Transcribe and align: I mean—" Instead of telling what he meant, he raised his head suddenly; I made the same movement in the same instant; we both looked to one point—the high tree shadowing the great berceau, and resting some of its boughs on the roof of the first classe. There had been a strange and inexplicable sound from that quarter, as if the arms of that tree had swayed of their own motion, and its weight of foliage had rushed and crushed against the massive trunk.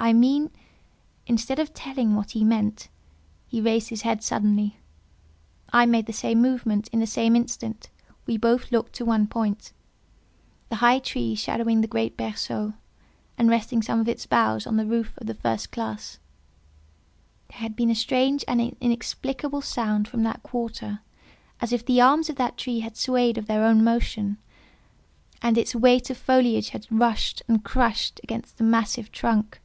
I 0.00 0.12
mean—" 0.12 0.52
Instead 1.26 1.58
of 1.58 1.74
telling 1.74 2.14
what 2.14 2.30
he 2.30 2.44
meant, 2.44 2.88
he 3.48 3.60
raised 3.60 3.88
his 3.88 4.02
head 4.02 4.22
suddenly; 4.22 4.78
I 5.72 5.86
made 5.86 6.06
the 6.06 6.12
same 6.12 6.40
movement 6.40 6.86
in 6.92 7.00
the 7.00 7.06
same 7.06 7.34
instant; 7.34 7.90
we 8.24 8.36
both 8.36 8.70
looked 8.70 8.92
to 8.94 9.04
one 9.04 9.26
point—the 9.26 10.76
high 10.76 11.00
tree 11.00 11.34
shadowing 11.34 11.80
the 11.80 11.88
great 11.88 12.16
berceau, 12.16 12.74
and 13.36 13.50
resting 13.50 13.82
some 13.82 13.98
of 13.98 14.06
its 14.08 14.24
boughs 14.24 14.68
on 14.68 14.76
the 14.76 14.86
roof 14.86 15.14
of 15.18 15.26
the 15.26 15.34
first 15.34 15.72
classe. 15.72 16.20
There 17.50 17.58
had 17.58 17.74
been 17.74 17.90
a 17.90 17.96
strange 17.96 18.44
and 18.46 18.60
inexplicable 18.80 19.62
sound 19.62 20.06
from 20.06 20.22
that 20.22 20.44
quarter, 20.44 21.00
as 21.60 21.72
if 21.72 21.84
the 21.84 22.00
arms 22.00 22.30
of 22.30 22.36
that 22.36 22.56
tree 22.56 22.80
had 22.80 22.96
swayed 22.96 23.36
of 23.36 23.46
their 23.46 23.64
own 23.64 23.82
motion, 23.82 24.38
and 25.42 25.58
its 25.58 25.74
weight 25.74 26.08
of 26.08 26.16
foliage 26.16 26.68
had 26.68 26.86
rushed 26.88 27.42
and 27.48 27.64
crushed 27.64 28.20
against 28.22 28.58
the 28.58 28.64
massive 28.64 29.10
trunk. 29.10 29.60